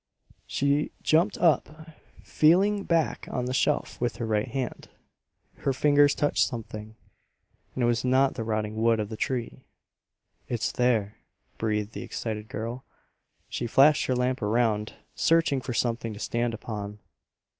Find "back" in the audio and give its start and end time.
2.85-3.27